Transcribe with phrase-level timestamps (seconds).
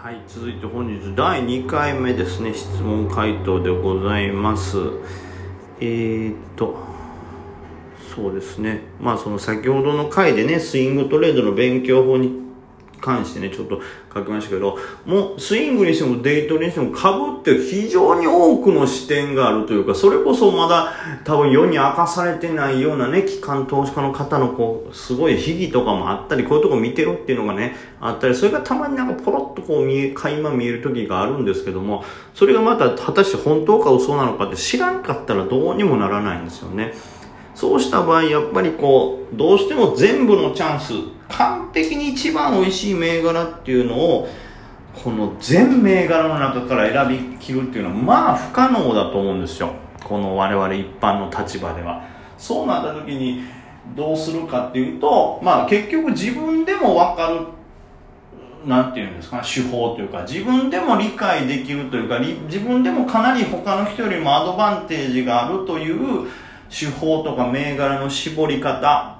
[0.00, 2.54] はい続いて本日第2回目ですね。
[2.54, 4.78] 質問回答でございます。
[5.80, 6.76] えー、っと
[8.14, 8.82] そうですね。
[9.00, 12.30] まあその先ほどの回でねスイングトレードの勉強法に
[13.00, 13.80] 関してね、ちょっと
[14.12, 20.92] 書きましたけど、もうスイングにしてもデイトレにしても株って非常に多くの視点があるというか、それこそまだ
[21.24, 36.94] 多分世に明かされてないようなね、機関投資家の方のこう、すごい秘技とかもあったり、こういうとこ見てるっていうのがね、あったり、それがたまになんかポロッとこう見え、垣間見える時があるんですけども、それがまた果たして本当か嘘なのかって知らんかったらどうにもならないんですよね。
[37.58, 40.92] そうした場合、やっぱりこう、どうしても全部のチャンス、
[41.28, 44.28] 完璧に一番美味しい銘柄っていうのを、
[44.94, 49.72] この全銘柄の中から選びきるっていうのは、まあ不可能だと思うんですよ。
[50.04, 52.04] この我々一般の立場では。
[52.38, 53.42] そうなった時に、
[53.96, 57.40] どうするかっていうと、まあ結局自分でもわかる
[58.68, 66.28] なんていうんですか、手法というか、自分でも理解できるというか、自分でもかなり他の人よりもアドバンテージがあるという
[66.70, 69.18] 手法とか銘柄の絞り方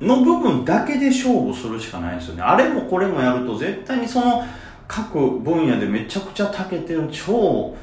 [0.00, 2.42] の部分だけで勝負するしかないんですよね。
[2.42, 4.44] あれもこれもやると絶対にその
[4.86, 7.76] 各分野でめちゃくちゃ長けてる超、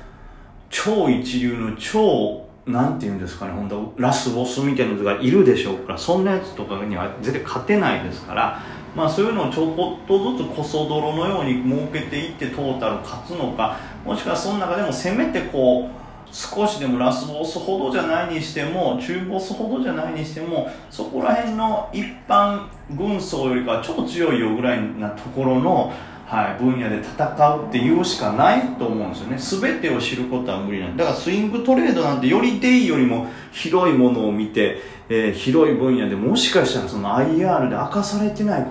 [0.69, 8.59] 超一流の超、なんて言うんですかね、本当ラスボスみたいなのがいるでしょうから、そんなやつとかには絶対勝てないですから、
[8.95, 25.93] まあそういうのをちょこっとずつこそ泥のように設けていってトータル勝つのか、もしくはその中でもせめてこう、少しでもラスボスほどじゃないにしても中ボスほどじゃないにしてもそこら辺の一般軍曹よりかはちょっと強いよぐらいなところの、
[26.25, 29.69] はい、分野で戦うっていうしかないと思うんですよね。
[29.69, 34.79] 全てを知ることは無理なんだからスイングトレードなんてよりデイよりも広いものを見て、
[35.09, 38.65] えー、広い分野でもしかしたらその IR で明かされてない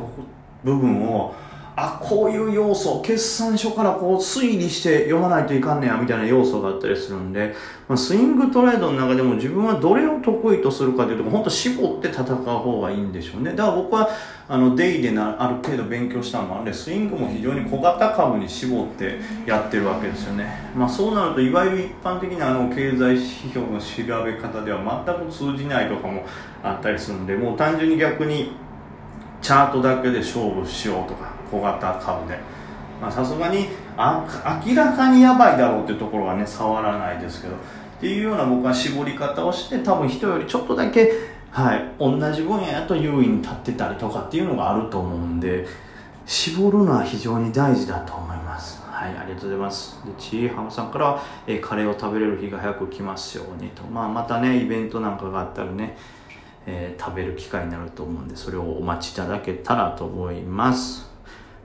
[0.64, 1.34] 部分を
[1.76, 7.52] あこういう要素決算書からこう推理して読まないといかんねやみたいな要素があったりするんで、
[7.88, 13.54] まあ、スイングトレードの中でも自分はどれを得意とするかというと本当絞って戦う方がいいんでしょうね。
[13.54, 14.08] だから僕は
[14.46, 20.46] あのデイでなある程度勉強したのもあるんでスイングも非常に小型株に絞ってやってるわけですよね、
[20.76, 26.24] まあ、そうなるといわゆる一般的なあの経済指標の調べ方では全く通じないとかも
[26.62, 28.52] あったりするんでもう単純に逆に
[29.40, 32.38] チャートだけで勝負しようとか小型株で。
[33.10, 33.66] さすがに
[33.96, 37.54] 明らかにやばいだろうっていうところはね触らないですけど。
[37.54, 37.56] っ
[38.00, 41.12] ていうような僕は絞り方をして多分人よりちょっとだけ
[41.50, 45.66] はい同じ分野やと優位に立ってたりとかっていうのがあると思うんで
[46.26, 48.82] 絞るのは非常に大事だと思います。
[48.82, 50.02] はいありがとうございます。
[50.04, 53.82] でちーはむさんから、え、カレーを食べれる日が早く来ますようにと。
[53.84, 55.96] まあまたねイベントなんかがあったらね
[56.66, 61.13] えー、食べる機会になると思うんでそれをお待ちいただけたらと思います。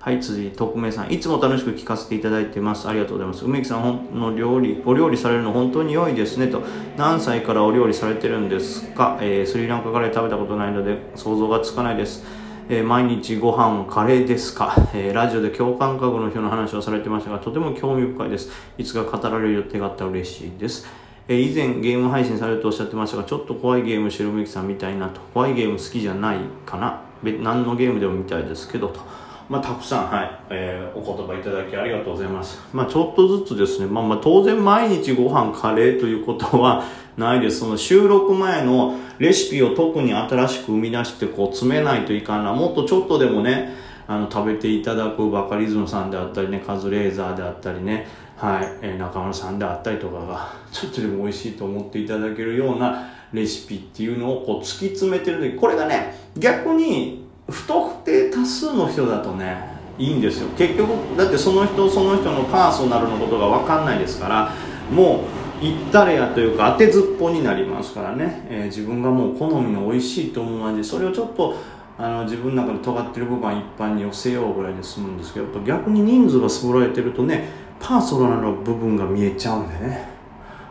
[0.01, 1.11] はい、続いて、匿名さん。
[1.11, 2.87] いつも楽しく聞かせていただいてます。
[2.87, 3.43] ありがとうございます。
[3.43, 6.47] 梅木さんの料理、お料理されるの本当に良いですね。
[6.47, 6.61] と、
[6.95, 12.23] 何歳からお料理されてるんですか、えー、スリランカカレー食べたことないので想像がつかないです。
[12.69, 18.51] えー、毎日ご飯カレーですか、えー、ラジオで共感覚の人の話をされてましたが、とても興味深いです。
[18.77, 20.87] いつか語られる予定があったら嬉しいです。
[21.27, 27.01] えー、以前ゲーム配信されるとおっしゃってましたが、ちょっと怖いゲームしてる梅木さんみたいなと、怖いゲーム好きじゃないかな。
[27.21, 29.01] 何のゲームでもみたいですけど、と。
[29.49, 32.59] まあ、たくさん、はい、えー、お言葉いただきありがとうございます。
[32.71, 36.83] まあ、ちょっとずつですね、まあ、まあ、当然毎日ご飯カレーということは
[37.17, 37.61] ないです。
[37.61, 42.53] その収録前のレシピを特に新しく生み出して、こう、詰めないといかんな。
[42.53, 43.73] もっとちょっとでもね、
[44.07, 60.47] あの、食べていただくバカリズムさんであったりね、カズレーザーであったりね、はい、えー、中村さんであったりとかが、ちょっとでも美味しいと思っていただけるようなレシピっていうのをこう突き詰めてるで、これがね、逆に不特定多数の人だとねいいんですよ。
[60.57, 64.53] 結局だってその人その人のパーソナルのことが分かんないですから
[64.91, 65.25] も
[65.61, 70.83] う行ったれやというか当てずっぽになりますからね、えー、自分がもう好みの美味しいと思う味。
[70.83, 71.55] それをちょっと
[71.97, 77.49] あの自分の中で尖ってる部分は一般に寄せようぐらいで済むんですけど逆に人数が絞られてるとね
[77.79, 80.07] パーソナルの部分が見えちゃうんでね。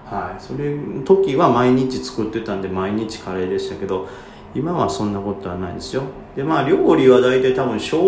[0.07, 0.43] はい。
[0.43, 0.75] それ
[1.05, 4.09] 時は毎日作ってたんで毎日カレーでしたけど
[4.55, 6.05] 今はそんなことはないですよ。
[6.39, 7.99] でまあ料理は大体多分小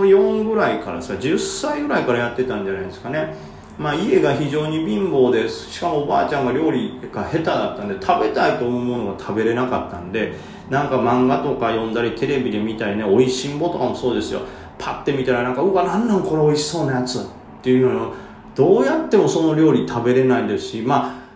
[0.00, 3.36] 4ぐらいからさ10歳ぐらいからやってたんじゃないですかね。
[3.78, 10.34] まあ家が非常に貧乏ですしかもおばあちゃんが料理が下手だったんで食べたいと思うものが食べれなかったんで
[10.68, 14.40] なんか漫画とか読んだりテレビで見たりねおいしんぼとかもそうですよ。
[14.76, 17.22] パッて見たらなんかうわなんなんこれおいしそうなやつっ
[17.62, 18.14] ていうのを
[18.56, 21.27] どうやってもその料理食べれないですしまあ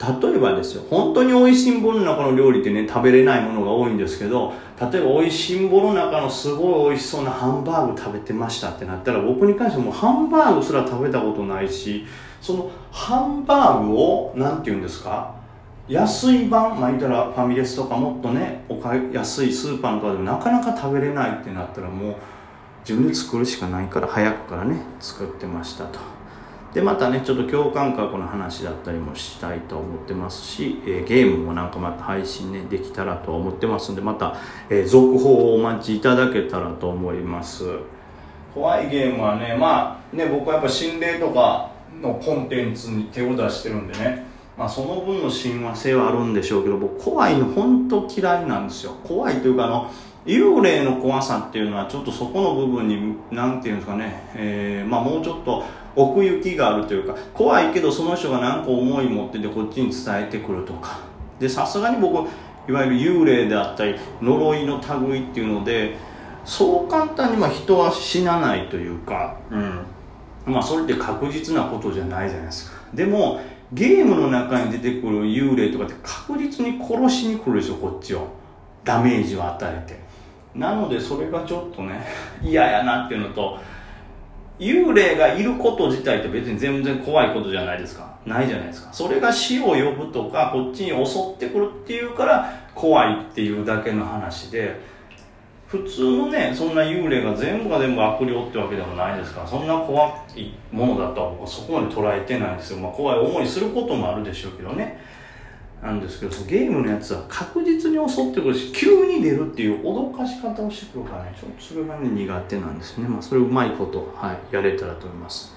[0.00, 12.04] 例えばですよ本当に美味しんぼの中の料理ってね食べれないものが多いんですけど例えば美味しんぼの中のすごい美味しそうなハンバーグ食べてましたってなったら僕に関してはもうハンバーグすら食べたことないし
[12.40, 15.34] そのハンバーグを何て言うんですか？
[15.86, 22.16] 安い版まあ言ったらファミレスとかもっとねおか安いスーパーとかでもなかなか食べれないってなったらもう
[22.80, 26.00] 自分で作るしかないから早くからね作ってましたと。
[26.74, 34.36] でまたねちょっと共感覚の話だったりもしたいと思ってますし、えー、ゲームもなんかまた配信ねできたらと思ってますんでまた、
[34.68, 37.64] えー、続報をお待ちいただけたらと思います。
[38.52, 41.70] 怖いゲームはねまあね僕はやっぱ心霊とか
[42.02, 44.34] のコンテンツに手を出してるんでね。
[44.56, 48.92] まあ、その分の親和性はあるんでしょうけど僕怖いの本当嫌いなんですよ。
[49.02, 49.90] 怖いというかあの
[50.24, 55.64] 幽霊の怖さっていうのはちょっとそこの部分に何て言うんですかね、えー、まあ、もうちょっと
[55.96, 60.98] 奥行きがあるというか怖いけどその人が何か思い持っててこっちに伝えてくるとか。
[61.38, 62.28] でさすがに僕
[62.68, 65.96] いわゆる幽霊であったり呪いの類っていうので
[66.44, 69.56] そう簡単にま人は死なないというか、う
[70.50, 72.78] ん、まあそれって確実なことじゃないじゃないですか。
[72.94, 73.40] でも
[73.72, 78.28] ゲームの中に出てくる幽霊とかって確実に殺しに来るでしょこっちを。
[78.84, 79.98] ダメージを与えて。
[80.54, 82.06] なのでそれがちょっとね
[82.42, 83.58] 嫌やなっていうのと
[84.58, 88.14] 幽霊がいること自体って別に全然怖いことじゃないですか。
[88.24, 88.92] ないじゃないですか。
[88.92, 94.80] それが死を呼ぶとかこっちに襲ってくるっていうから怖いっていうだけの話で
[95.66, 105.00] 普通のねそんな幽霊が全部が全部悪霊ってわけでもないですからそんな怖いものだとは僕はそこまで捉えてないんですよ、まあ、怖い思いすることもあるでしょうけどね。
[105.84, 115.54] なんですけどゲームのやつは確実に襲ってくるし急に出るっていう脅かし方をしてくるからねちょっとそれがね苦手なんですねまあそれをうまいこと、はい、やれたらと思います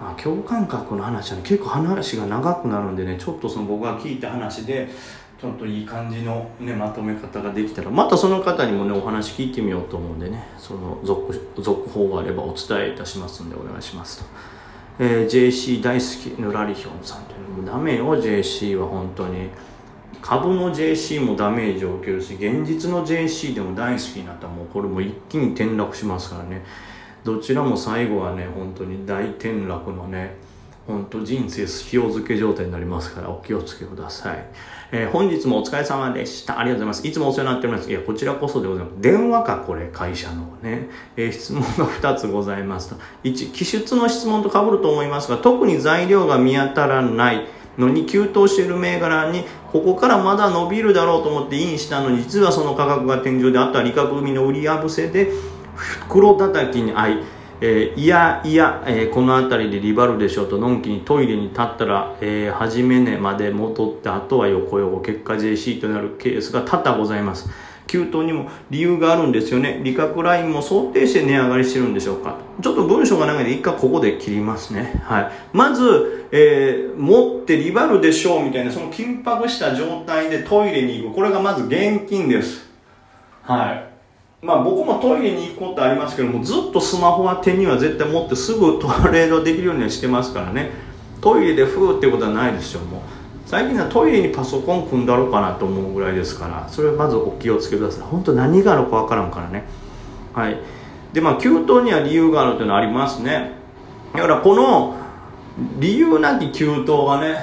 [0.00, 4.88] まあ共感覚の話はね結構話が長くなるんでねちょっとその僕が聞いた話で
[5.38, 14.55] ちょっといい感じの、ね、まとめ方ができたらまたその方にもねお話聞いてみようと思うんでねその続続報があればお伝えいたしますんでお願いしますと。
[14.98, 19.50] えー、JC 大好きぬらりひょんさんというダメよ JC は本当に。
[20.22, 24.46] 株の JC もダメージを受けるし現実の JC でも大好きになった。
[24.46, 26.64] らもうこれも一気に転落しますからね。
[27.22, 30.36] どちらも最後はね本当に大転落のね
[30.86, 34.46] 本当人生塩漬け状態になりますからお気をつけください、
[34.92, 36.60] えー、本日もお疲れ様でした。
[36.60, 37.08] ありがとうございます。
[37.08, 37.90] いつもお世話になっております。
[37.90, 39.00] いやこちらこそでございます。
[39.00, 42.96] 電話かこれ会社のね、えー、質問が2つございますと。
[43.24, 47.46] 1記述の質問と被ると思いますが特に材料が見当たらない
[47.78, 55.30] のに急騰している銘柄にここからまだ伸びるだろうと思ってインしたのに実はその価格が天井であった利確組の売りやぶせで
[55.74, 67.48] 袋叩きに合いえー、いやいや、えー、この辺りでリバルでしょうとのんきにトイレに立ったら、えー、初め値まで戻ってあとは横横結果 JC となるケースが多々ございます。
[67.86, 69.80] 急騰にも理由があるんですよね。
[69.82, 72.36] 利確ラインも想定して値上がりしてるんでしょうか。
[72.60, 75.00] ちょっと文章が長いので一回ここで切りますね。
[75.04, 75.32] はい。
[75.52, 81.14] まず、えー、持ってリバルでしょうみたいなその緊迫した状態でトイレに行く。
[81.14, 82.68] これがまず現金です。
[83.42, 83.95] はい。
[84.46, 90.70] まあ僕もトイレに行くことありますけどもずっとスマホは手には絶対持ってすぐトレードできるようにはしてますからね。
[91.20, 93.00] トイレでフーってことはないですよもう。
[93.44, 98.02] 最近はトイレにパソコン組んだろうかなと思うぐらいですからそれはまずお気をつけください。
[98.02, 99.64] 本当何があるかわからんからね。
[100.32, 100.58] はい。
[101.12, 103.52] でまあ急騰には理由があるというのはありますね。
[104.12, 104.94] だからこの
[105.80, 107.36] 理由なき急騰がね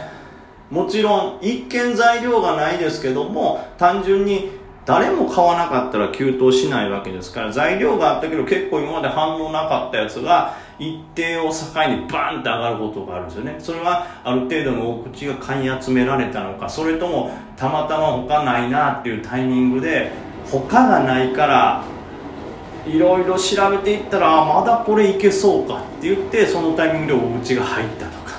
[0.70, 4.52] もちろん一見材料がないですけども単純に
[4.86, 13.56] 誰も買わなかったら急騰しないわけですから材料があったけど結構今まで反応なかったやつが一定を境にバーンって上がることがあるんですよね。
[13.60, 20.12] それはある程度の大口が買い集められたのかそれともたまたま他ないなっていうタイミングで
[20.46, 21.86] 他がないから
[22.86, 28.34] いろいろ調べていったらまだこれいけそうかって言ってそのタイミングで大口が入ったとか。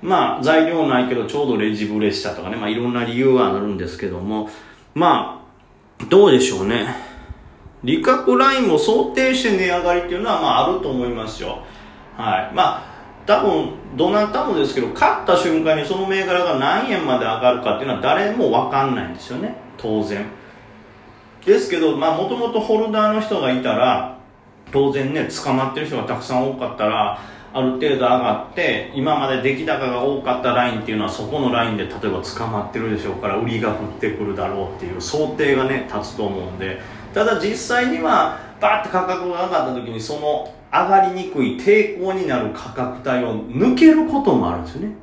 [0.00, 2.56] まあ材料ないけどちょうどレジブレしたとかね。
[2.56, 4.48] まあいろんな理由はあるんですけども。
[4.94, 5.39] まあ
[6.08, 6.96] どうでしょうね。
[7.82, 11.62] 利確ラインも想定して値上がりっていうのはまああると思いますよ。
[12.16, 12.54] はい。
[12.54, 12.90] まあ、
[13.26, 19.54] 多分、どなたもですけど、買った瞬間にその銘柄が何円まで上がるかっていうのは誰もわかんないんですよね。
[19.76, 20.26] 当然。
[21.44, 24.18] ですけど、まあ、もともとホルダーの人がいたら、
[24.72, 27.18] 当然ね、捕まってる人がたくさん多かったら、
[27.52, 36.80] ある程度上がって今まで出来高が多かったラインっていうのはそこのラインで例えば捕まってるでしょうから売りが降ってくるだろうっていう想定がね立つと思うんで
[37.12, 44.94] ただ実際にはバーって価格が上がった時にその上がりにくい抵抗になる価格帯を抜けることもあるんですよね。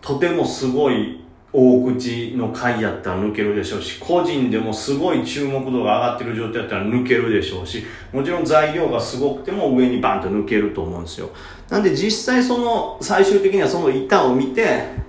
[0.00, 1.25] とてもすごい
[1.58, 7.82] 大口の回やったら抜けるでしょうし、個人でもすごい注目度が上がってる状態やったら抜けるでしょうし、
[8.12, 11.30] もちろん材料がすごくても上にバンと抜けると思うんですよ。
[11.70, 15.06] なんで実際その最終的にはその板を見て、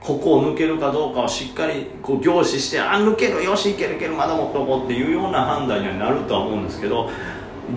[0.00, 7.08] ここを抜けるかどうかをしっかりこう凝視して、あ、抜ける、よし、いけるいける、まだ持っとこうっていうような判断にはなるとは思うんですけど、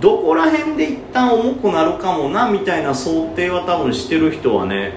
[0.02, 4.94] どこら辺で一旦重くなるかもなみたいな想定は多分してる人はね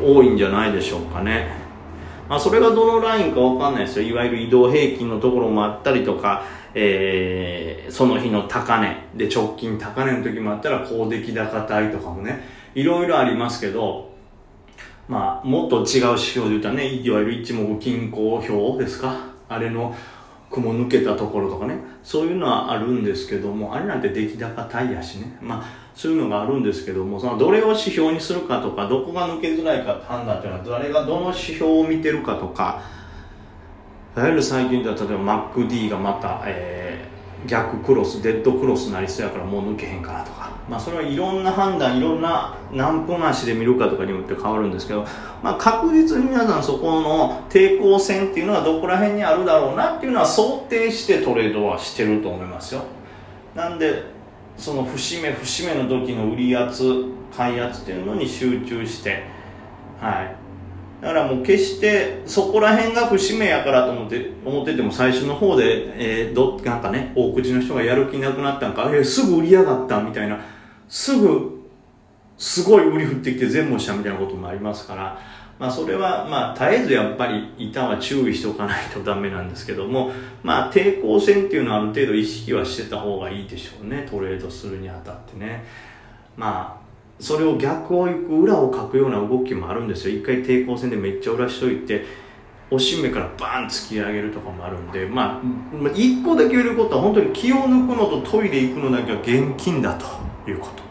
[0.00, 1.59] 多いんじゃないでしょうかね、
[2.30, 4.08] まあ、それがどのラインかわかんないですよ。
[4.08, 6.44] いわゆる移動平均のところもあったりとか、
[6.74, 8.96] えー、その日の高値。
[9.16, 12.40] で直近高値の時もあったら高出来高帯とかもね。
[12.76, 14.12] いろいろありますけど
[15.08, 19.12] まあもっと違う指標で言うとねいわゆる一目均衡表ですか。
[19.48, 19.92] あれの
[20.50, 21.76] 雲抜けたところとかね。
[22.02, 25.36] そういうのはあるんですけどもあれなんて出来高タイやしね。
[25.40, 32.82] まあそういうのがあるんですけどもそのどれを指標にするかとかどこが抜けづらいか判断っていうのは誰がどの指標を見てるかとか
[34.16, 45.04] いわゆる最近では例えば MacD がまた、えー、逆クロスデッドクロスなりそうやからもう抜けへんかなとかまあそれはいろんな判断いろんな何分足で見るかとかによって変わるんですけど、
[45.42, 52.84] まあ、確実に皆さんそこの抵抗線っていうのはどこら辺にあるだろうなっていうのは想定してトレードはしてると思いますよ。
[53.56, 54.04] なんで
[54.56, 56.84] その節目節目の時の売り圧
[57.36, 59.24] 買い圧っていうのに集中して
[60.00, 60.36] はい。
[61.00, 70.38] だからもう決してそこら辺が節目やからと思って思ってても最初の方で、えー、どなんかね大口の人がやる気なくなったんか、えー、すぐ売り上がったみたいな
[70.90, 71.60] すぐ
[72.36, 75.18] すごい売り降ってきて全部したみたいなこともありますから、
[75.58, 80.10] まあそれはまあ絶えずやっぱり板は注意しておかないとダメなんですけども、
[80.42, 85.64] まあ抵抗線っていうのはある程度意識はしてた方がいいでしょうね、トレードするにあたってね。
[86.36, 90.18] まあ、それを逆を行く裏をかくような動きもあるんですよ。
[90.18, 92.04] 一回抵抗線でめっちゃ裏しといて、
[92.70, 100.06] おしめからバーン突き上げるとかもあるんで、まあ、一個だけ言えることは本当に気を抜くのとトイレ行くのだけは現金だと
[100.50, 100.82] いうこと。